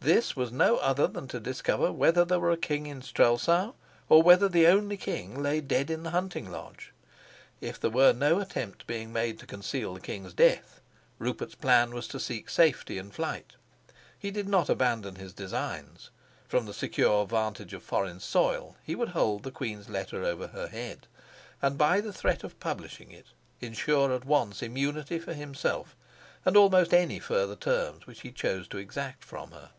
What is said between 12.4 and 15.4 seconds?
safety in flight. He did not abandon his